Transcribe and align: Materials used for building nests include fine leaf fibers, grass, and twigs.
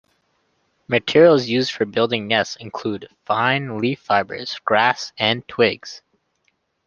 Materials 0.87 1.45
used 1.45 1.71
for 1.71 1.85
building 1.85 2.27
nests 2.27 2.55
include 2.55 3.07
fine 3.25 3.77
leaf 3.77 3.99
fibers, 3.99 4.57
grass, 4.65 5.13
and 5.19 5.47
twigs. 5.47 6.01